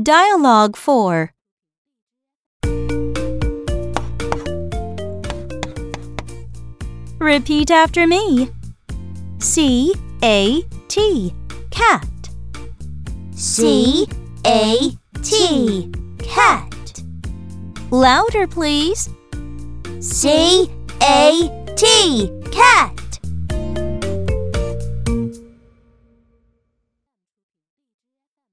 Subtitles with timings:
[0.00, 1.32] Dialogue 4
[7.18, 8.50] Repeat after me.
[9.40, 9.92] C
[10.22, 11.34] A T
[11.70, 12.08] cat.
[13.32, 14.06] C
[14.46, 14.90] A
[15.22, 17.02] T cat.
[17.90, 19.10] Louder, please.
[20.00, 20.70] C
[21.02, 22.39] A T